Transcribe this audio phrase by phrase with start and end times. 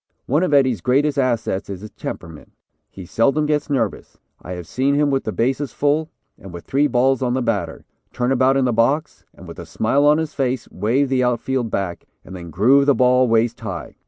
[0.25, 2.53] One of Eddie's greatest assets is his temperament.
[2.89, 4.17] He seldom gets nervous.
[4.41, 7.85] I have seen him with the bases full, and with three balls on the batter,
[8.11, 12.05] turn about in the box with a smile on his face, wave the outfield back,
[12.25, 13.93] and then groove the ball waist high.